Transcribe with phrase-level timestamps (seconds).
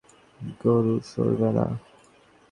[0.61, 1.65] গরু সরবে না।